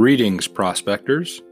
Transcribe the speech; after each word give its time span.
Greetings, 0.00 0.48
prospectors. 0.48 1.42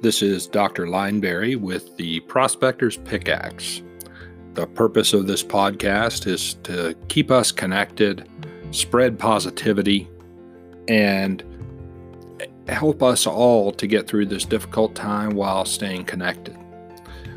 This 0.00 0.22
is 0.22 0.46
Dr. 0.46 0.86
Lineberry 0.86 1.56
with 1.56 1.96
the 1.96 2.20
Prospector's 2.20 2.96
Pickaxe. 2.98 3.82
The 4.54 4.68
purpose 4.68 5.12
of 5.12 5.26
this 5.26 5.42
podcast 5.42 6.28
is 6.28 6.54
to 6.62 6.94
keep 7.08 7.32
us 7.32 7.50
connected, 7.50 8.28
spread 8.70 9.18
positivity, 9.18 10.08
and 10.86 11.42
help 12.68 13.02
us 13.02 13.26
all 13.26 13.72
to 13.72 13.88
get 13.88 14.06
through 14.06 14.26
this 14.26 14.44
difficult 14.44 14.94
time 14.94 15.30
while 15.30 15.64
staying 15.64 16.04
connected. 16.04 16.56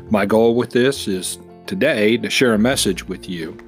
My 0.08 0.24
goal 0.24 0.54
with 0.54 0.70
this 0.70 1.08
is 1.08 1.40
today 1.66 2.16
to 2.18 2.30
share 2.30 2.54
a 2.54 2.58
message 2.60 3.08
with 3.08 3.28
you. 3.28 3.58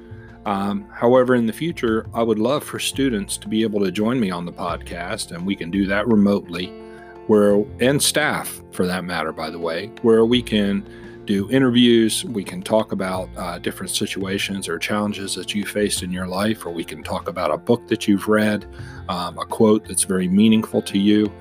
Um, 0.45 0.87
however, 0.89 1.35
in 1.35 1.47
the 1.47 1.51
future, 1.51 2.05
I 2.13 2.23
would 2.23 2.39
love 2.39 2.63
for 2.63 2.79
students 2.79 3.35
to 3.39 3.49
be 3.49 3.63
able 3.63 3.81
to 3.81 3.91
join 3.91 4.21
me 4.21 4.31
on 4.31 4.45
the 4.45 4.53
podcast, 4.53 5.35
and 5.35 5.45
we 5.45 5.57
can 5.57 5.69
do 5.69 5.85
that 5.87 6.07
remotely 6.07 6.79
where 7.27 7.63
and 7.79 8.01
staff 8.01 8.61
for 8.71 8.85
that 8.85 9.03
matter 9.03 9.31
by 9.31 9.49
the 9.49 9.59
way 9.59 9.87
where 10.01 10.25
we 10.25 10.41
can 10.41 10.87
do 11.25 11.49
interviews 11.49 12.25
we 12.25 12.43
can 12.43 12.61
talk 12.61 12.91
about 12.91 13.29
uh, 13.37 13.57
different 13.59 13.89
situations 13.89 14.67
or 14.67 14.77
challenges 14.77 15.35
that 15.35 15.55
you 15.55 15.65
faced 15.65 16.03
in 16.03 16.11
your 16.11 16.27
life 16.27 16.65
or 16.65 16.71
we 16.71 16.83
can 16.83 17.01
talk 17.01 17.29
about 17.29 17.49
a 17.49 17.57
book 17.57 17.87
that 17.87 18.07
you've 18.07 18.27
read 18.27 18.65
um, 19.09 19.37
a 19.37 19.45
quote 19.45 19.87
that's 19.87 20.03
very 20.03 20.27
meaningful 20.27 20.81
to 20.81 20.99
you 20.99 21.31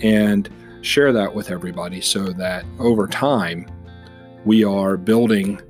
and 0.00 0.48
share 0.82 1.12
that 1.12 1.34
with 1.34 1.50
everybody 1.50 2.00
so 2.00 2.32
that 2.32 2.64
over 2.78 3.06
time 3.06 3.66
we 4.44 4.64
are 4.64 4.96
building 4.96 5.60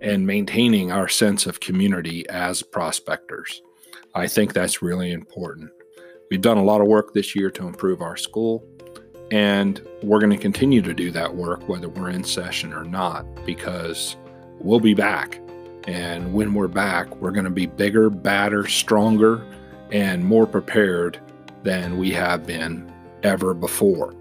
and 0.00 0.26
maintaining 0.26 0.92
our 0.92 1.08
sense 1.08 1.46
of 1.46 1.60
community 1.60 2.28
as 2.28 2.62
prospectors. 2.62 3.62
I 4.14 4.26
think 4.26 4.52
that's 4.52 4.82
really 4.82 5.12
important. 5.12 5.70
We've 6.30 6.40
done 6.40 6.58
a 6.58 6.64
lot 6.64 6.80
of 6.80 6.86
work 6.86 7.14
this 7.14 7.34
year 7.34 7.50
to 7.52 7.66
improve 7.66 8.02
our 8.02 8.16
school 8.16 8.66
and 9.30 9.80
we're 10.02 10.20
going 10.20 10.30
to 10.30 10.36
continue 10.36 10.80
to 10.82 10.94
do 10.94 11.10
that 11.10 11.34
work 11.34 11.68
whether 11.68 11.88
we're 11.88 12.10
in 12.10 12.22
session 12.22 12.72
or 12.72 12.84
not 12.84 13.26
because 13.44 14.16
we'll 14.60 14.80
be 14.80 14.94
back. 14.94 15.40
And 15.88 16.32
when 16.32 16.54
we're 16.54 16.68
back, 16.68 17.14
we're 17.16 17.30
going 17.30 17.44
to 17.44 17.50
be 17.50 17.66
bigger, 17.66 18.10
badder, 18.10 18.66
stronger, 18.66 19.44
and 19.92 20.24
more 20.24 20.46
prepared 20.46 21.18
than 21.62 21.98
we 21.98 22.10
have 22.12 22.46
been 22.46 22.92
ever 23.22 23.54
before. 23.54 24.14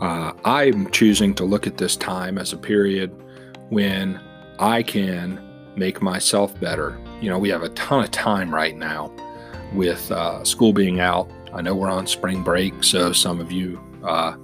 Uh, 0.00 0.32
I'm 0.44 0.90
choosing 0.90 1.34
to 1.36 1.44
look 1.44 1.66
at 1.66 1.76
this 1.76 1.96
time 1.96 2.38
as 2.38 2.52
a 2.52 2.58
period 2.58 3.10
when 3.68 4.20
I 4.58 4.82
can 4.82 5.40
make 5.76 6.02
myself 6.02 6.58
better. 6.60 6.98
You 7.20 7.30
know, 7.30 7.38
we 7.38 7.48
have 7.48 7.62
a 7.62 7.68
ton 7.70 8.04
of 8.04 8.10
time 8.10 8.54
right 8.54 8.76
now 8.76 9.12
with 9.72 10.10
uh, 10.10 10.44
school 10.44 10.72
being 10.72 11.00
out 11.00 11.30
I 11.52 11.60
know 11.62 11.74
we're 11.74 11.90
on 11.90 12.06
spring 12.06 12.42
break, 12.42 12.84
so 12.84 13.12
some 13.12 13.40
of 13.40 13.50
you 13.52 13.80
uh, 14.04 14.36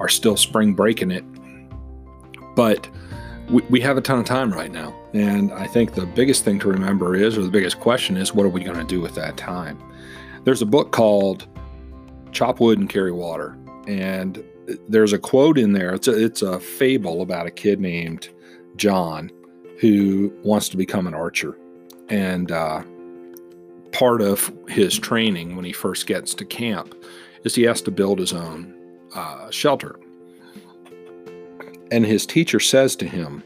are 0.00 0.08
still 0.08 0.36
spring 0.36 0.74
breaking 0.74 1.10
it. 1.10 1.24
But 2.54 2.88
we, 3.50 3.62
we 3.70 3.80
have 3.80 3.96
a 3.96 4.00
ton 4.00 4.18
of 4.18 4.24
time 4.24 4.52
right 4.52 4.70
now. 4.70 4.94
And 5.14 5.52
I 5.52 5.66
think 5.66 5.94
the 5.94 6.06
biggest 6.06 6.44
thing 6.44 6.58
to 6.60 6.68
remember 6.68 7.14
is, 7.14 7.36
or 7.36 7.42
the 7.42 7.50
biggest 7.50 7.80
question 7.80 8.16
is, 8.16 8.32
what 8.34 8.46
are 8.46 8.50
we 8.50 8.62
going 8.62 8.78
to 8.78 8.84
do 8.84 9.00
with 9.00 9.14
that 9.16 9.36
time? 9.36 9.78
There's 10.44 10.62
a 10.62 10.66
book 10.66 10.92
called 10.92 11.46
Chop 12.32 12.60
Wood 12.60 12.78
and 12.78 12.88
Carry 12.88 13.12
Water. 13.12 13.56
And 13.86 14.42
there's 14.88 15.12
a 15.12 15.18
quote 15.18 15.58
in 15.58 15.72
there. 15.72 15.92
It's 15.94 16.08
a, 16.08 16.24
it's 16.24 16.42
a 16.42 16.58
fable 16.60 17.22
about 17.22 17.46
a 17.46 17.50
kid 17.50 17.80
named 17.80 18.30
John 18.76 19.30
who 19.80 20.32
wants 20.42 20.68
to 20.70 20.76
become 20.76 21.06
an 21.06 21.14
archer. 21.14 21.58
And 22.08 22.52
uh, 22.52 22.82
part 23.92 24.22
of 24.22 24.52
his 24.68 24.98
training 24.98 25.54
when 25.54 25.64
he 25.64 25.72
first 25.72 26.06
gets 26.06 26.34
to 26.34 26.44
camp 26.44 26.94
is 27.44 27.54
he 27.54 27.62
has 27.62 27.82
to 27.82 27.90
build 27.90 28.18
his 28.18 28.32
own 28.32 28.74
uh, 29.14 29.50
shelter. 29.50 29.98
And 31.90 32.06
his 32.06 32.26
teacher 32.26 32.58
says 32.58 32.96
to 32.96 33.06
him, 33.06 33.42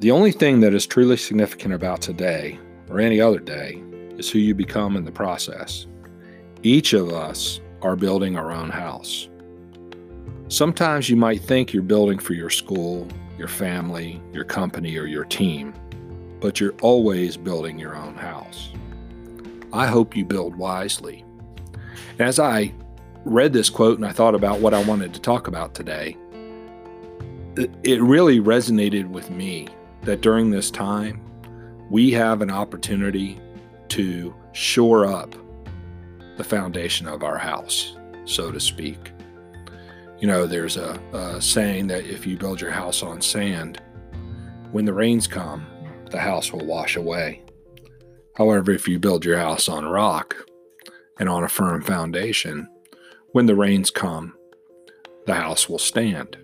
The 0.00 0.10
only 0.10 0.32
thing 0.32 0.60
that 0.60 0.74
is 0.74 0.86
truly 0.86 1.16
significant 1.16 1.74
about 1.74 2.02
today 2.02 2.58
or 2.90 3.00
any 3.00 3.20
other 3.20 3.38
day 3.38 3.82
is 4.18 4.30
who 4.30 4.38
you 4.38 4.54
become 4.54 4.96
in 4.96 5.04
the 5.04 5.12
process. 5.12 5.86
Each 6.62 6.92
of 6.92 7.12
us 7.12 7.60
are 7.82 7.96
building 7.96 8.36
our 8.36 8.50
own 8.50 8.70
house. 8.70 9.28
Sometimes 10.48 11.08
you 11.08 11.16
might 11.16 11.40
think 11.40 11.72
you're 11.72 11.82
building 11.82 12.18
for 12.18 12.34
your 12.34 12.50
school, 12.50 13.08
your 13.38 13.48
family, 13.48 14.20
your 14.32 14.44
company, 14.44 14.96
or 14.98 15.06
your 15.06 15.24
team 15.24 15.72
but 16.42 16.58
you're 16.58 16.74
always 16.82 17.36
building 17.36 17.78
your 17.78 17.94
own 17.94 18.16
house. 18.16 18.72
I 19.72 19.86
hope 19.86 20.16
you 20.16 20.24
build 20.24 20.56
wisely. 20.56 21.24
As 22.18 22.40
I 22.40 22.74
read 23.24 23.52
this 23.52 23.70
quote 23.70 23.96
and 23.96 24.04
I 24.04 24.10
thought 24.10 24.34
about 24.34 24.58
what 24.60 24.74
I 24.74 24.82
wanted 24.82 25.14
to 25.14 25.20
talk 25.20 25.46
about 25.46 25.72
today, 25.72 26.16
it 27.84 28.02
really 28.02 28.40
resonated 28.40 29.06
with 29.06 29.30
me 29.30 29.68
that 30.02 30.20
during 30.20 30.50
this 30.50 30.70
time, 30.70 31.22
we 31.90 32.10
have 32.10 32.42
an 32.42 32.50
opportunity 32.50 33.40
to 33.90 34.34
shore 34.50 35.06
up 35.06 35.34
the 36.38 36.44
foundation 36.44 37.06
of 37.06 37.22
our 37.22 37.38
house, 37.38 37.96
so 38.24 38.50
to 38.50 38.58
speak. 38.58 39.12
You 40.18 40.26
know, 40.26 40.46
there's 40.46 40.76
a, 40.76 40.98
a 41.12 41.40
saying 41.40 41.86
that 41.88 42.04
if 42.06 42.26
you 42.26 42.36
build 42.36 42.60
your 42.60 42.70
house 42.72 43.02
on 43.02 43.20
sand, 43.20 43.80
when 44.72 44.84
the 44.86 44.94
rains 44.94 45.26
come, 45.26 45.66
the 46.12 46.20
house 46.20 46.52
will 46.52 46.64
wash 46.64 46.96
away. 46.96 47.42
However, 48.36 48.70
if 48.70 48.86
you 48.86 48.98
build 48.98 49.24
your 49.24 49.38
house 49.38 49.68
on 49.68 49.84
rock 49.84 50.36
and 51.18 51.28
on 51.28 51.44
a 51.44 51.48
firm 51.48 51.82
foundation, 51.82 52.68
when 53.32 53.46
the 53.46 53.56
rains 53.56 53.90
come, 53.90 54.34
the 55.26 55.34
house 55.34 55.68
will 55.68 55.78
stand. 55.78 56.36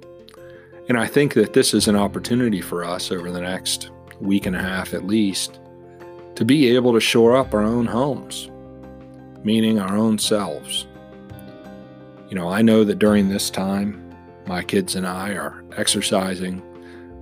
And 0.88 0.98
I 0.98 1.06
think 1.06 1.34
that 1.34 1.52
this 1.52 1.74
is 1.74 1.86
an 1.86 1.96
opportunity 1.96 2.60
for 2.60 2.84
us 2.84 3.12
over 3.12 3.30
the 3.30 3.40
next 3.40 3.90
week 4.20 4.46
and 4.46 4.56
a 4.56 4.62
half 4.62 4.94
at 4.94 5.06
least 5.06 5.60
to 6.34 6.44
be 6.44 6.74
able 6.74 6.92
to 6.92 7.00
shore 7.00 7.36
up 7.36 7.52
our 7.52 7.62
own 7.62 7.86
homes, 7.86 8.50
meaning 9.42 9.78
our 9.78 9.96
own 9.96 10.18
selves. 10.18 10.86
You 12.30 12.36
know, 12.36 12.48
I 12.48 12.62
know 12.62 12.84
that 12.84 12.98
during 12.98 13.28
this 13.28 13.50
time, 13.50 14.14
my 14.46 14.62
kids 14.62 14.94
and 14.94 15.06
I 15.06 15.32
are 15.32 15.62
exercising, 15.76 16.62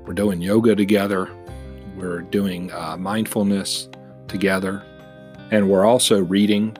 we're 0.04 0.14
doing 0.14 0.40
yoga 0.40 0.76
together, 0.76 1.30
we're 1.96 2.20
doing 2.20 2.72
uh, 2.72 2.96
mindfulness 2.96 3.88
together, 4.28 4.82
and 5.50 5.68
we're 5.68 5.84
also 5.84 6.22
reading, 6.22 6.76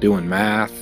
doing 0.00 0.28
math, 0.28 0.72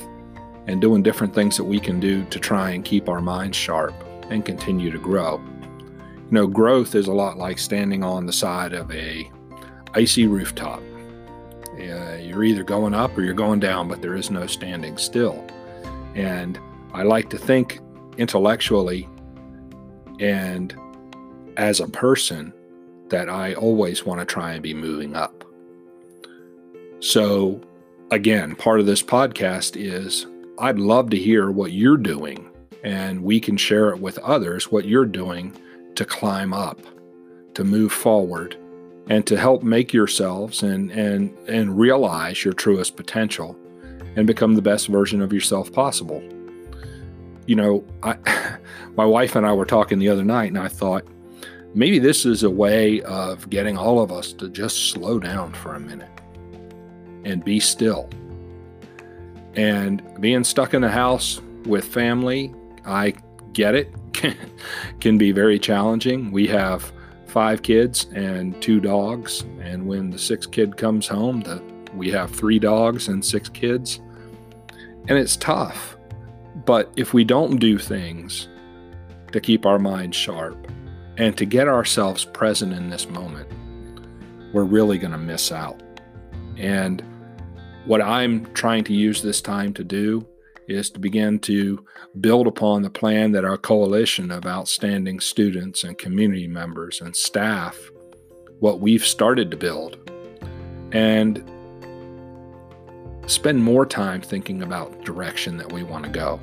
and 0.67 0.81
doing 0.81 1.03
different 1.03 1.33
things 1.33 1.57
that 1.57 1.63
we 1.63 1.79
can 1.79 1.99
do 1.99 2.23
to 2.25 2.39
try 2.39 2.71
and 2.71 2.85
keep 2.85 3.09
our 3.09 3.21
minds 3.21 3.57
sharp 3.57 3.93
and 4.29 4.45
continue 4.45 4.91
to 4.91 4.99
grow. 4.99 5.41
You 6.31 6.37
know, 6.37 6.47
growth 6.47 6.95
is 6.95 7.07
a 7.07 7.13
lot 7.13 7.37
like 7.37 7.59
standing 7.59 8.03
on 8.03 8.25
the 8.25 8.33
side 8.33 8.73
of 8.73 8.91
a 8.91 9.29
icy 9.93 10.27
rooftop. 10.27 10.81
Uh, 11.73 12.15
you're 12.15 12.43
either 12.43 12.63
going 12.63 12.93
up 12.93 13.17
or 13.17 13.23
you're 13.23 13.33
going 13.33 13.59
down, 13.59 13.87
but 13.87 14.01
there 14.01 14.15
is 14.15 14.29
no 14.29 14.47
standing 14.47 14.97
still. 14.97 15.45
And 16.15 16.59
I 16.93 17.03
like 17.03 17.29
to 17.31 17.37
think 17.37 17.79
intellectually 18.17 19.09
and 20.19 20.75
as 21.57 21.79
a 21.79 21.87
person 21.87 22.53
that 23.11 23.29
I 23.29 23.53
always 23.53 24.05
want 24.05 24.19
to 24.19 24.25
try 24.25 24.53
and 24.53 24.63
be 24.63 24.73
moving 24.73 25.15
up. 25.15 25.45
So, 26.99 27.61
again, 28.09 28.55
part 28.55 28.79
of 28.79 28.85
this 28.85 29.03
podcast 29.03 29.75
is 29.75 30.25
I'd 30.59 30.79
love 30.79 31.09
to 31.11 31.17
hear 31.17 31.51
what 31.51 31.71
you're 31.71 31.97
doing, 31.97 32.49
and 32.83 33.23
we 33.23 33.39
can 33.39 33.57
share 33.57 33.89
it 33.89 33.99
with 33.99 34.17
others 34.19 34.71
what 34.71 34.85
you're 34.85 35.05
doing 35.05 35.55
to 35.95 36.05
climb 36.05 36.53
up, 36.53 36.79
to 37.53 37.63
move 37.63 37.91
forward, 37.91 38.57
and 39.09 39.25
to 39.27 39.37
help 39.37 39.63
make 39.63 39.93
yourselves 39.93 40.63
and 40.63 40.91
and 40.91 41.35
and 41.47 41.77
realize 41.77 42.43
your 42.43 42.53
truest 42.53 42.95
potential 42.95 43.57
and 44.15 44.27
become 44.27 44.55
the 44.55 44.61
best 44.61 44.87
version 44.87 45.21
of 45.21 45.33
yourself 45.33 45.71
possible. 45.71 46.23
You 47.47 47.55
know, 47.55 47.83
I 48.03 48.17
my 48.95 49.05
wife 49.05 49.35
and 49.35 49.45
I 49.45 49.53
were 49.53 49.65
talking 49.65 49.99
the 49.99 50.09
other 50.09 50.23
night 50.23 50.49
and 50.49 50.59
I 50.59 50.67
thought 50.67 51.05
maybe 51.73 51.99
this 51.99 52.25
is 52.25 52.43
a 52.43 52.49
way 52.49 53.01
of 53.01 53.49
getting 53.49 53.77
all 53.77 54.01
of 54.01 54.11
us 54.11 54.33
to 54.33 54.49
just 54.49 54.89
slow 54.89 55.19
down 55.19 55.53
for 55.53 55.75
a 55.75 55.79
minute 55.79 56.09
and 57.23 57.43
be 57.43 57.59
still. 57.59 58.09
And 59.55 60.01
being 60.21 60.43
stuck 60.43 60.73
in 60.73 60.81
the 60.81 60.89
house 60.89 61.41
with 61.65 61.85
family, 61.85 62.53
I 62.85 63.13
get 63.53 63.75
it, 63.75 63.93
can 64.99 65.17
be 65.17 65.31
very 65.31 65.59
challenging. 65.59 66.31
We 66.31 66.47
have 66.47 66.91
five 67.27 67.61
kids 67.61 68.07
and 68.13 68.59
two 68.61 68.79
dogs. 68.79 69.41
And 69.61 69.87
when 69.87 70.09
the 70.09 70.19
sixth 70.19 70.51
kid 70.51 70.77
comes 70.77 71.07
home, 71.07 71.41
the, 71.41 71.61
we 71.93 72.09
have 72.11 72.31
three 72.31 72.59
dogs 72.59 73.07
and 73.07 73.23
six 73.23 73.49
kids. 73.49 73.99
And 75.07 75.17
it's 75.17 75.35
tough. 75.35 75.97
But 76.65 76.91
if 76.95 77.13
we 77.13 77.23
don't 77.23 77.57
do 77.57 77.77
things 77.77 78.47
to 79.31 79.39
keep 79.39 79.65
our 79.65 79.79
minds 79.79 80.15
sharp, 80.15 80.67
and 81.17 81.37
to 81.37 81.45
get 81.45 81.67
ourselves 81.67 82.25
present 82.25 82.73
in 82.73 82.89
this 82.89 83.09
moment, 83.09 83.49
we're 84.53 84.63
really 84.63 84.97
going 84.97 85.11
to 85.11 85.17
miss 85.17 85.51
out. 85.51 85.81
And 86.57 87.03
what 87.85 88.01
I'm 88.01 88.45
trying 88.53 88.83
to 88.85 88.93
use 88.93 89.21
this 89.21 89.41
time 89.41 89.73
to 89.73 89.83
do 89.83 90.27
is 90.67 90.89
to 90.91 90.99
begin 90.99 91.39
to 91.39 91.83
build 92.19 92.47
upon 92.47 92.81
the 92.81 92.89
plan 92.89 93.31
that 93.31 93.45
our 93.45 93.57
coalition 93.57 94.31
of 94.31 94.45
outstanding 94.45 95.19
students 95.19 95.83
and 95.83 95.97
community 95.97 96.47
members 96.47 97.01
and 97.01 97.15
staff, 97.15 97.77
what 98.59 98.79
we've 98.79 99.05
started 99.05 99.51
to 99.51 99.57
build, 99.57 100.11
and 100.91 101.43
spend 103.27 103.63
more 103.63 103.85
time 103.85 104.21
thinking 104.21 104.61
about 104.61 105.03
direction 105.03 105.57
that 105.57 105.71
we 105.71 105.83
want 105.83 106.03
to 106.03 106.09
go. 106.09 106.39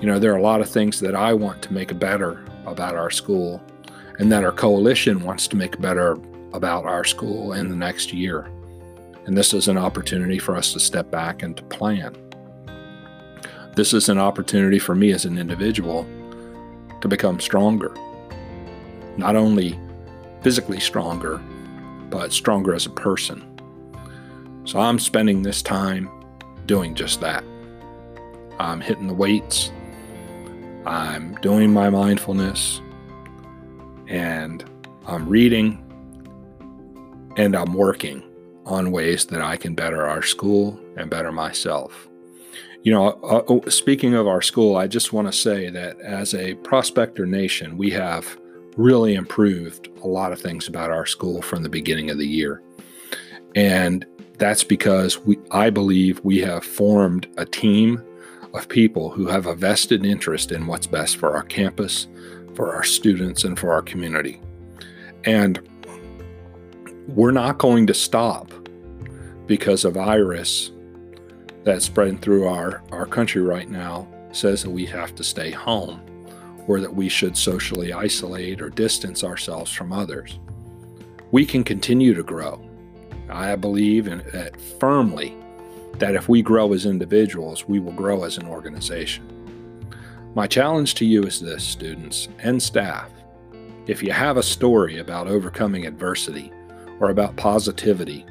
You 0.00 0.06
know, 0.08 0.18
there 0.18 0.32
are 0.32 0.38
a 0.38 0.42
lot 0.42 0.60
of 0.60 0.68
things 0.68 1.00
that 1.00 1.14
I 1.14 1.32
want 1.32 1.62
to 1.62 1.72
make 1.72 1.96
better 1.98 2.44
about 2.66 2.94
our 2.94 3.10
school 3.10 3.62
and 4.18 4.30
that 4.30 4.44
our 4.44 4.52
coalition 4.52 5.24
wants 5.24 5.48
to 5.48 5.56
make 5.56 5.80
better 5.80 6.18
about 6.52 6.84
our 6.84 7.04
school 7.04 7.52
in 7.52 7.68
the 7.68 7.76
next 7.76 8.12
year. 8.12 8.50
And 9.26 9.36
this 9.36 9.54
is 9.54 9.68
an 9.68 9.78
opportunity 9.78 10.38
for 10.38 10.54
us 10.56 10.72
to 10.72 10.80
step 10.80 11.10
back 11.10 11.42
and 11.42 11.56
to 11.56 11.62
plan. 11.64 12.16
This 13.74 13.92
is 13.92 14.08
an 14.08 14.18
opportunity 14.18 14.78
for 14.78 14.94
me 14.94 15.12
as 15.12 15.24
an 15.24 15.38
individual 15.38 16.06
to 17.00 17.08
become 17.08 17.40
stronger. 17.40 17.92
Not 19.16 19.34
only 19.34 19.78
physically 20.42 20.78
stronger, 20.78 21.38
but 22.10 22.32
stronger 22.32 22.74
as 22.74 22.86
a 22.86 22.90
person. 22.90 23.42
So 24.64 24.78
I'm 24.78 24.98
spending 24.98 25.42
this 25.42 25.60
time 25.62 26.08
doing 26.66 26.94
just 26.94 27.20
that. 27.20 27.42
I'm 28.60 28.80
hitting 28.80 29.08
the 29.08 29.14
weights, 29.14 29.72
I'm 30.86 31.34
doing 31.36 31.72
my 31.72 31.88
mindfulness, 31.88 32.80
and 34.06 34.64
I'm 35.06 35.28
reading, 35.28 35.80
and 37.36 37.56
I'm 37.56 37.72
working 37.72 38.22
on 38.66 38.92
ways 38.92 39.26
that 39.26 39.40
I 39.40 39.56
can 39.56 39.74
better 39.74 40.06
our 40.06 40.22
school 40.22 40.78
and 40.96 41.10
better 41.10 41.32
myself. 41.32 42.08
You 42.82 42.92
know, 42.92 43.18
uh, 43.22 43.54
uh, 43.54 43.70
speaking 43.70 44.14
of 44.14 44.26
our 44.26 44.42
school, 44.42 44.76
I 44.76 44.86
just 44.86 45.12
want 45.12 45.26
to 45.26 45.32
say 45.32 45.70
that 45.70 45.98
as 46.00 46.34
a 46.34 46.54
Prospector 46.56 47.24
Nation, 47.24 47.78
we 47.78 47.90
have 47.90 48.38
really 48.76 49.14
improved 49.14 49.88
a 50.02 50.06
lot 50.06 50.32
of 50.32 50.40
things 50.40 50.68
about 50.68 50.90
our 50.90 51.06
school 51.06 51.40
from 51.40 51.62
the 51.62 51.68
beginning 51.68 52.10
of 52.10 52.18
the 52.18 52.26
year. 52.26 52.62
And 53.54 54.04
that's 54.36 54.64
because 54.64 55.18
we, 55.18 55.38
I 55.50 55.70
believe 55.70 56.20
we 56.24 56.38
have 56.40 56.64
formed 56.64 57.26
a 57.38 57.46
team 57.46 58.02
of 58.54 58.68
people 58.68 59.10
who 59.10 59.26
have 59.26 59.46
a 59.46 59.54
vested 59.54 60.06
interest 60.06 60.52
in 60.52 60.66
what's 60.66 60.86
best 60.86 61.16
for 61.16 61.34
our 61.36 61.42
campus, 61.42 62.06
for 62.54 62.74
our 62.74 62.84
students, 62.84 63.44
and 63.44 63.58
for 63.58 63.72
our 63.72 63.82
community. 63.82 64.40
And 65.24 65.60
we're 67.08 67.32
not 67.32 67.58
going 67.58 67.86
to 67.88 67.94
stop 67.94 68.52
because 69.46 69.84
of 69.84 69.94
virus 69.94 70.70
that's 71.64 71.86
spreading 71.86 72.18
through 72.18 72.46
our, 72.46 72.82
our 72.92 73.06
country 73.06 73.42
right 73.42 73.68
now 73.68 74.06
says 74.32 74.62
that 74.62 74.70
we 74.70 74.86
have 74.86 75.14
to 75.14 75.24
stay 75.24 75.50
home 75.50 76.00
or 76.66 76.80
that 76.80 76.94
we 76.94 77.08
should 77.08 77.36
socially 77.36 77.92
isolate 77.92 78.60
or 78.60 78.70
distance 78.70 79.24
ourselves 79.24 79.70
from 79.70 79.92
others. 79.92 80.38
We 81.30 81.44
can 81.44 81.64
continue 81.64 82.14
to 82.14 82.22
grow. 82.22 82.68
I 83.28 83.56
believe 83.56 84.06
in, 84.06 84.20
uh, 84.20 84.50
firmly 84.78 85.36
that 85.98 86.14
if 86.14 86.28
we 86.28 86.42
grow 86.42 86.72
as 86.72 86.86
individuals, 86.86 87.68
we 87.68 87.78
will 87.78 87.92
grow 87.92 88.24
as 88.24 88.38
an 88.38 88.46
organization. 88.46 89.24
My 90.34 90.46
challenge 90.46 90.94
to 90.96 91.04
you 91.04 91.22
is 91.22 91.40
this, 91.40 91.62
students 91.62 92.28
and 92.40 92.60
staff. 92.62 93.10
If 93.86 94.02
you 94.02 94.12
have 94.12 94.36
a 94.36 94.42
story 94.42 94.98
about 94.98 95.28
overcoming 95.28 95.86
adversity 95.86 96.50
or 97.00 97.10
about 97.10 97.36
positivity 97.36 98.26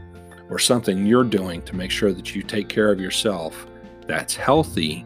or 0.49 0.59
something 0.59 1.05
you're 1.05 1.23
doing 1.23 1.61
to 1.63 1.75
make 1.75 1.91
sure 1.91 2.11
that 2.11 2.35
you 2.35 2.43
take 2.43 2.67
care 2.67 2.91
of 2.91 2.99
yourself 2.99 3.67
that's 4.07 4.35
healthy, 4.35 5.05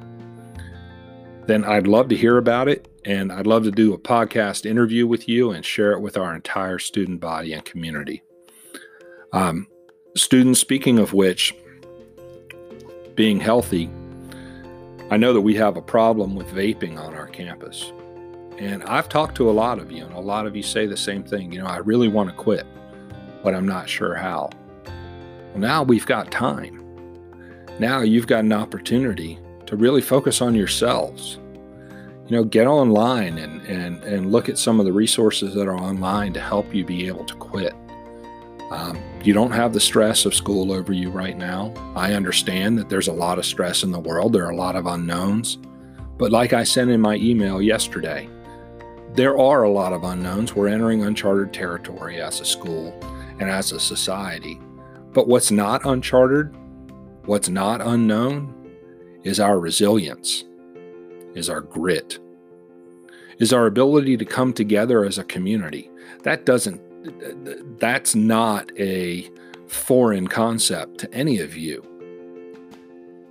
then 1.46 1.64
I'd 1.64 1.88
love 1.88 2.10
to 2.10 2.16
hear 2.16 2.38
about 2.38 2.68
it. 2.68 2.88
And 3.06 3.32
I'd 3.32 3.48
love 3.48 3.64
to 3.64 3.72
do 3.72 3.94
a 3.94 3.98
podcast 3.98 4.66
interview 4.66 5.08
with 5.08 5.30
you 5.30 5.52
and 5.52 5.64
share 5.64 5.94
it 5.94 6.02
with 6.02 6.18
our 6.18 6.36
entire 6.36 6.80
student 6.80 7.22
body 7.22 7.54
and 7.54 7.64
community. 7.64 8.22
Um, 9.32 9.68
students, 10.16 10.60
speaking 10.60 11.00
of 11.00 11.14
which, 11.14 11.54
being 13.18 13.40
healthy, 13.42 13.90
I 15.10 15.18
know 15.18 15.34
that 15.34 15.42
we 15.42 15.56
have 15.56 15.76
a 15.76 15.82
problem 15.82 16.36
with 16.36 16.48
vaping 16.48 16.98
on 16.98 17.16
our 17.16 17.28
campus. 17.28 17.92
And 18.60 18.84
I've 18.84 19.10
talked 19.10 19.36
to 19.38 19.50
a 19.50 19.52
lot 19.52 19.80
of 19.80 19.92
you, 19.92 20.06
and 20.06 20.14
a 20.14 20.20
lot 20.20 20.46
of 20.46 20.56
you 20.56 20.64
say 20.64 20.86
the 20.86 20.96
same 20.96 21.24
thing. 21.24 21.52
You 21.52 21.60
know, 21.60 21.68
I 21.68 21.78
really 21.78 22.08
want 22.08 22.30
to 22.30 22.36
quit, 22.36 22.66
but 23.44 23.54
I'm 23.54 23.68
not 23.68 23.90
sure 23.90 24.16
how. 24.16 24.52
Well, 24.86 25.58
now 25.58 25.84
we've 25.84 26.06
got 26.06 26.32
time. 26.32 26.84
Now 27.80 28.02
you've 28.02 28.28
got 28.28 28.44
an 28.44 28.54
opportunity 28.54 29.40
to 29.66 29.76
really 29.76 30.02
focus 30.02 30.42
on 30.42 30.56
yourselves. 30.56 31.40
You 32.28 32.38
know, 32.38 32.44
get 32.44 32.68
online 32.68 33.38
and, 33.38 33.62
and, 33.68 34.04
and 34.04 34.32
look 34.32 34.50
at 34.50 34.58
some 34.58 34.80
of 34.80 34.86
the 34.86 34.94
resources 34.94 35.54
that 35.56 35.68
are 35.68 35.78
online 35.78 36.34
to 36.34 36.42
help 36.42 36.74
you 36.74 36.86
be 36.86 37.08
able 37.08 37.26
to 37.26 37.36
quit. 37.36 37.74
Um, 38.70 39.02
you 39.26 39.34
don't 39.34 39.52
have 39.52 39.74
the 39.74 39.80
stress 39.80 40.26
of 40.26 40.36
school 40.36 40.72
over 40.72 40.94
you 40.94 41.10
right 41.10 41.38
now. 41.38 41.74
I 41.96 42.14
understand 42.14 42.78
that 42.78 42.90
there's 42.90 43.08
a 43.08 43.14
lot 43.14 43.40
of 43.40 43.46
stress 43.46 43.84
in 43.84 43.92
the 43.92 44.00
world, 44.00 44.34
there 44.34 44.46
are 44.46 44.52
a 44.52 44.56
lot 44.56 44.76
of 44.76 44.86
unknowns. 44.86 45.58
But 46.18 46.32
like 46.32 46.54
I 46.54 46.64
sent 46.64 46.92
in 46.92 47.02
my 47.02 47.16
email 47.16 47.62
yesterday, 47.62 48.30
there 49.14 49.38
are 49.38 49.64
a 49.64 49.70
lot 49.70 49.94
of 49.94 50.04
unknowns. 50.04 50.56
We're 50.56 50.68
entering 50.68 51.04
uncharted 51.04 51.54
territory 51.54 52.22
as 52.22 52.40
a 52.42 52.46
school 52.46 52.98
and 53.40 53.50
as 53.50 53.72
a 53.72 53.80
society. 53.80 54.60
But 55.14 55.28
what's 55.28 55.52
not 55.52 55.86
uncharted, 55.86 56.56
what's 57.26 57.50
not 57.50 57.82
unknown, 57.82 58.54
is 59.24 59.40
our 59.40 59.60
resilience, 59.60 60.44
is 61.34 61.50
our 61.50 61.62
grit, 61.62 62.20
is 63.40 63.54
our 63.54 63.66
ability 63.66 64.18
to 64.18 64.26
come 64.26 64.54
together 64.54 65.04
as 65.04 65.18
a 65.18 65.24
community. 65.24 65.90
That 66.24 66.46
doesn't 66.46 66.82
that's 67.80 68.16
not 68.16 68.72
a 68.80 69.30
foreign 69.68 70.28
concept 70.28 71.00
to 71.00 71.14
any 71.14 71.40
of 71.40 71.56
you. 71.56 71.84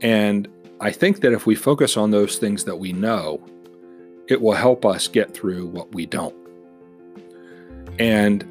And 0.00 0.48
I 0.80 0.90
think 0.90 1.20
that 1.20 1.32
if 1.32 1.46
we 1.46 1.54
focus 1.54 1.96
on 1.96 2.10
those 2.10 2.36
things 2.36 2.64
that 2.64 2.76
we 2.76 2.92
know, 2.92 3.40
it 4.28 4.40
will 4.40 4.52
help 4.52 4.84
us 4.84 5.08
get 5.08 5.32
through 5.32 5.66
what 5.68 5.94
we 5.94 6.04
don't. 6.06 6.34
And 7.98 8.44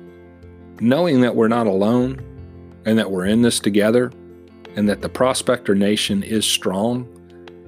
knowing 0.80 1.22
that 1.22 1.36
we're 1.36 1.48
not 1.48 1.68
alone 1.68 2.20
and 2.86 2.98
that 2.98 3.12
we're 3.12 3.26
in 3.26 3.42
this 3.42 3.60
together 3.60 4.12
and 4.76 4.90
that 4.90 5.02
the 5.02 5.10
Prospector 5.10 5.74
Nation 5.76 6.24
is 6.24 6.46
strong, 6.46 7.08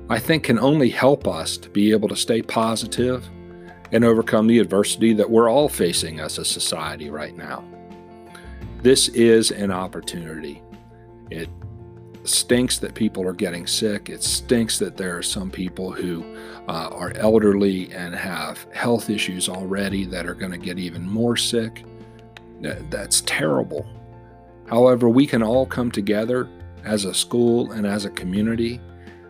I 0.09 0.19
think 0.19 0.43
can 0.43 0.57
only 0.59 0.89
help 0.89 1.27
us 1.27 1.57
to 1.57 1.69
be 1.69 1.91
able 1.91 2.09
to 2.09 2.15
stay 2.15 2.41
positive 2.41 3.29
and 3.91 4.03
overcome 4.03 4.47
the 4.47 4.59
adversity 4.59 5.13
that 5.13 5.29
we're 5.29 5.49
all 5.49 5.69
facing 5.69 6.19
as 6.19 6.37
a 6.37 6.45
society 6.45 7.09
right 7.09 7.35
now. 7.35 7.63
This 8.83 9.07
is 9.09 9.51
an 9.51 9.71
opportunity. 9.71 10.61
It 11.31 11.49
stinks 12.23 12.77
that 12.79 12.93
people 12.93 13.25
are 13.27 13.33
getting 13.33 13.65
sick. 13.65 14.09
It 14.09 14.23
stinks 14.23 14.77
that 14.79 14.97
there 14.97 15.17
are 15.17 15.23
some 15.23 15.49
people 15.49 15.91
who 15.91 16.23
uh, 16.67 16.89
are 16.91 17.13
elderly 17.15 17.91
and 17.93 18.13
have 18.13 18.65
health 18.73 19.09
issues 19.09 19.47
already 19.47 20.05
that 20.05 20.25
are 20.25 20.33
going 20.33 20.51
to 20.51 20.57
get 20.57 20.77
even 20.77 21.07
more 21.07 21.37
sick. 21.37 21.85
That's 22.61 23.21
terrible. 23.21 23.85
However, 24.67 25.09
we 25.09 25.25
can 25.25 25.41
all 25.41 25.65
come 25.65 25.91
together 25.91 26.49
as 26.83 27.05
a 27.05 27.13
school 27.13 27.71
and 27.71 27.85
as 27.87 28.05
a 28.05 28.09
community, 28.09 28.81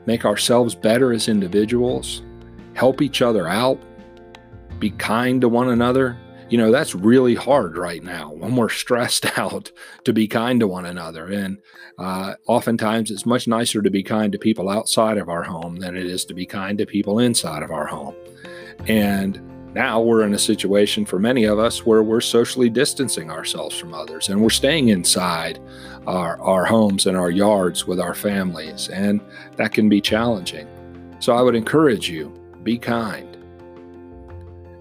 make 0.05 0.25
ourselves 0.25 0.73
better 0.73 1.13
as 1.13 1.27
individuals, 1.27 2.23
help 2.73 3.01
each 3.01 3.21
other 3.21 3.47
out, 3.47 3.79
be 4.79 4.91
kind 4.91 5.41
to 5.41 5.49
one 5.49 5.69
another. 5.69 6.17
You 6.49 6.57
know, 6.57 6.71
that's 6.71 6.95
really 6.95 7.35
hard 7.35 7.77
right 7.77 8.01
now 8.01 8.31
when 8.31 8.55
we're 8.55 8.69
stressed 8.69 9.37
out 9.37 9.71
to 10.05 10.13
be 10.13 10.27
kind 10.27 10.59
to 10.61 10.67
one 10.67 10.85
another. 10.85 11.27
And 11.27 11.59
uh, 11.97 12.35
oftentimes 12.47 13.11
it's 13.11 13.25
much 13.25 13.47
nicer 13.47 13.81
to 13.81 13.89
be 13.89 14.03
kind 14.03 14.31
to 14.31 14.37
people 14.37 14.69
outside 14.69 15.17
of 15.17 15.29
our 15.29 15.43
home 15.43 15.77
than 15.77 15.97
it 15.97 16.05
is 16.05 16.23
to 16.25 16.33
be 16.33 16.45
kind 16.45 16.77
to 16.77 16.85
people 16.85 17.19
inside 17.19 17.63
of 17.63 17.71
our 17.71 17.85
home. 17.85 18.15
And 18.87 19.41
now 19.73 20.01
we're 20.01 20.23
in 20.23 20.33
a 20.33 20.39
situation 20.39 21.05
for 21.05 21.19
many 21.19 21.43
of 21.43 21.59
us 21.59 21.85
where 21.85 22.01
we're 22.01 22.21
socially 22.21 22.69
distancing 22.69 23.29
ourselves 23.29 23.77
from 23.77 23.93
others 23.93 24.29
and 24.29 24.41
we're 24.41 24.49
staying 24.49 24.87
inside 24.87 25.59
our, 26.07 26.39
our 26.41 26.65
homes 26.65 27.05
and 27.05 27.17
our 27.17 27.29
yards 27.29 27.85
with 27.85 27.99
our 27.99 28.15
families. 28.15 28.89
And 28.89 29.21
that 29.57 29.73
can 29.73 29.89
be 29.89 30.01
challenging. 30.01 30.67
So 31.19 31.35
I 31.35 31.41
would 31.41 31.55
encourage 31.55 32.09
you 32.09 32.33
be 32.63 32.77
kind 32.77 33.36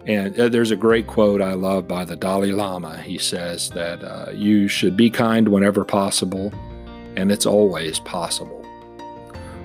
and 0.07 0.39
uh, 0.39 0.49
there's 0.49 0.71
a 0.71 0.77
great 0.77 1.07
quote 1.07 1.43
I 1.43 1.55
love 1.55 1.89
by 1.89 2.05
the 2.05 2.17
Dalai 2.17 2.53
Lama. 2.53 2.99
He 2.99 3.19
says 3.19 3.71
that 3.71 4.03
uh, 4.05 4.31
you 4.33 4.69
should 4.69 4.97
be 4.97 5.11
kind 5.11 5.49
whenever 5.49 5.85
possible, 5.85 6.53
and 7.17 7.33
it's 7.33 7.47
always 7.47 7.99
possible. 7.99 8.65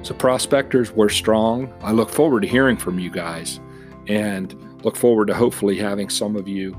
So, 0.03 0.15
prospectors, 0.15 0.91
we're 0.91 1.09
strong. 1.09 1.71
I 1.81 1.91
look 1.91 2.09
forward 2.09 2.41
to 2.41 2.47
hearing 2.47 2.77
from 2.77 2.97
you 2.97 3.11
guys 3.11 3.59
and 4.07 4.55
look 4.83 4.95
forward 4.95 5.27
to 5.27 5.35
hopefully 5.35 5.77
having 5.77 6.09
some 6.09 6.35
of 6.35 6.47
you 6.47 6.75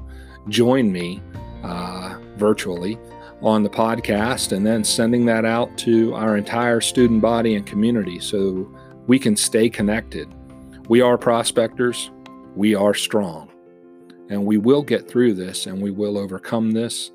join 0.49 0.91
me 0.91 1.23
uh, 1.63 2.19
virtually 2.37 2.99
on 3.43 3.63
the 3.63 3.71
podcast 3.71 4.51
and 4.51 4.67
then 4.67 4.83
sending 4.83 5.25
that 5.27 5.45
out 5.45 5.77
to 5.79 6.15
our 6.15 6.37
entire 6.37 6.81
student 6.81 7.21
body 7.21 7.55
and 7.55 7.65
community 7.65 8.19
so 8.19 8.69
we 9.07 9.19
can 9.19 9.37
stay 9.37 9.69
connected. 9.69 10.33
We 10.89 11.01
are 11.01 11.17
prospectors, 11.17 12.11
we 12.57 12.75
are 12.75 12.95
strong, 12.95 13.51
and 14.33 14.47
we 14.47 14.57
will 14.57 14.83
get 14.83 15.07
through 15.07 15.35
this 15.35 15.67
and 15.67 15.81
we 15.83 15.91
will 15.91 16.17
overcome 16.17 16.71
this, 16.71 17.11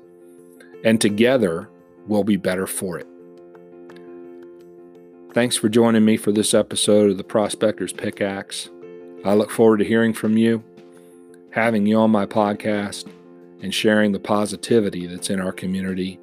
and 0.84 1.00
together 1.00 1.68
we'll 2.06 2.22
be 2.22 2.36
better 2.36 2.66
for 2.66 2.96
it. 2.98 3.06
Thanks 5.32 5.56
for 5.56 5.68
joining 5.68 6.04
me 6.04 6.16
for 6.16 6.30
this 6.30 6.54
episode 6.54 7.10
of 7.10 7.16
the 7.16 7.24
Prospector's 7.24 7.92
Pickaxe. 7.92 8.70
I 9.24 9.34
look 9.34 9.50
forward 9.50 9.78
to 9.78 9.84
hearing 9.84 10.12
from 10.12 10.36
you, 10.36 10.62
having 11.50 11.86
you 11.86 11.98
on 11.98 12.12
my 12.12 12.24
podcast, 12.24 13.10
and 13.62 13.74
sharing 13.74 14.12
the 14.12 14.20
positivity 14.20 15.06
that's 15.06 15.28
in 15.28 15.40
our 15.40 15.52
community 15.52 16.20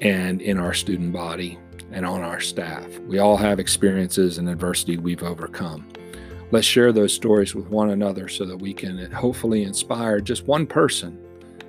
and 0.00 0.40
in 0.40 0.58
our 0.58 0.72
student 0.72 1.12
body 1.12 1.58
and 1.92 2.06
on 2.06 2.22
our 2.22 2.40
staff. 2.40 2.86
We 3.00 3.18
all 3.18 3.36
have 3.36 3.60
experiences 3.60 4.38
and 4.38 4.48
adversity 4.48 4.96
we've 4.96 5.22
overcome. 5.22 5.86
Let's 6.54 6.68
share 6.68 6.92
those 6.92 7.12
stories 7.12 7.52
with 7.52 7.66
one 7.66 7.90
another 7.90 8.28
so 8.28 8.44
that 8.44 8.58
we 8.58 8.72
can 8.72 9.10
hopefully 9.10 9.64
inspire 9.64 10.20
just 10.20 10.46
one 10.46 10.68
person 10.68 11.18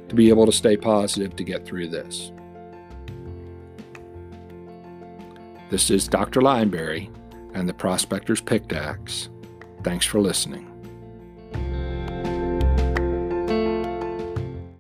to 0.09 0.13
be 0.13 0.29
able 0.29 0.45
to 0.45 0.51
stay 0.51 0.77
positive 0.77 1.35
to 1.37 1.43
get 1.43 1.65
through 1.65 1.87
this. 1.87 2.31
This 5.71 5.89
is 5.89 6.07
Dr. 6.07 6.39
Lineberry 6.39 7.09
and 7.55 7.67
the 7.67 7.73
Prospector's 7.73 8.41
Pickaxe. 8.41 9.29
Thanks 9.81 10.05
for 10.05 10.21
listening. 10.21 10.74